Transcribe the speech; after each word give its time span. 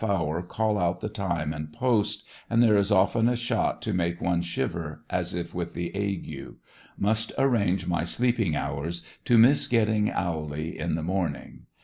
hour 0.03 0.41
call 0.41 0.79
out 0.79 0.99
the 0.99 1.07
time 1.09 1.53
and 1.53 1.71
post, 1.71 2.23
and 2.49 2.63
there 2.63 2.75
is 2.75 2.89
often 2.91 3.29
a 3.29 3.35
shot 3.35 3.83
to 3.83 3.93
make'' 3.93 4.19
one 4.19 4.41
shiver 4.41 5.03
as 5.11 5.35
if 5.35 5.53
with 5.53 5.75
the 5.75 5.93
ague. 5.95 6.55
Must 6.97 7.31
arrange 7.37 7.85
my 7.85 8.03
sleeping 8.03 8.55
hours 8.55 9.05
to 9.25 9.37
miss 9.37 9.67
getting 9.67 10.09
owly 10.11 10.75
in 10.79 10.95
the 10.95 11.03
morning. 11.03 11.67